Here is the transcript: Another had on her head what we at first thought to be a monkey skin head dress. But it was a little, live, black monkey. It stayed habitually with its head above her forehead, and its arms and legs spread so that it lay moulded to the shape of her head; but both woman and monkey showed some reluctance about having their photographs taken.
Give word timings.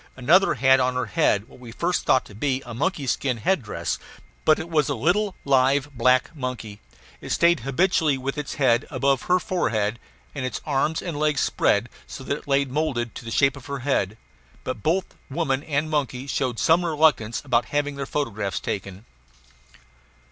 Another 0.17 0.55
had 0.55 0.79
on 0.79 0.95
her 0.95 1.05
head 1.05 1.47
what 1.47 1.59
we 1.59 1.69
at 1.69 1.75
first 1.77 2.07
thought 2.07 2.25
to 2.25 2.33
be 2.33 2.63
a 2.65 2.73
monkey 2.73 3.05
skin 3.05 3.37
head 3.37 3.61
dress. 3.61 3.99
But 4.45 4.57
it 4.57 4.67
was 4.67 4.89
a 4.89 4.95
little, 4.95 5.35
live, 5.45 5.93
black 5.95 6.35
monkey. 6.35 6.79
It 7.21 7.29
stayed 7.29 7.59
habitually 7.59 8.17
with 8.17 8.35
its 8.35 8.55
head 8.55 8.87
above 8.89 9.21
her 9.29 9.37
forehead, 9.37 9.99
and 10.33 10.43
its 10.43 10.59
arms 10.65 11.03
and 11.03 11.19
legs 11.19 11.41
spread 11.41 11.87
so 12.07 12.23
that 12.23 12.35
it 12.39 12.47
lay 12.47 12.65
moulded 12.65 13.13
to 13.13 13.23
the 13.25 13.29
shape 13.29 13.55
of 13.55 13.67
her 13.67 13.81
head; 13.85 14.17
but 14.63 14.81
both 14.81 15.05
woman 15.29 15.61
and 15.61 15.87
monkey 15.91 16.25
showed 16.25 16.57
some 16.57 16.83
reluctance 16.83 17.45
about 17.45 17.65
having 17.65 17.95
their 17.95 18.07
photographs 18.07 18.59
taken. 18.59 19.05